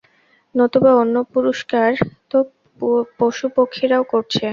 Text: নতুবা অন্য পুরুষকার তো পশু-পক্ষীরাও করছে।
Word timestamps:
নতুবা 0.55 0.91
অন্য 0.93 1.15
পুরুষকার 1.31 1.91
তো 2.31 2.37
পশু-পক্ষীরাও 3.19 4.03
করছে। 4.03 4.45